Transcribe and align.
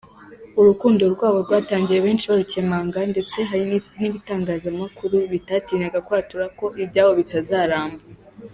Urukundo 0.59 1.03
rwabo 1.13 1.37
rwatangiye 1.45 1.99
benshi 2.05 2.25
barukemanga 2.31 2.99
ndetse 3.11 3.37
hari 3.49 3.65
n’ibitangazamakuru 3.99 5.15
bitatinyaga 5.31 5.99
kwatura 6.07 6.45
ko 6.57 6.65
â€?ibyabo 6.77 7.11
bitazaramba’. 7.21 8.01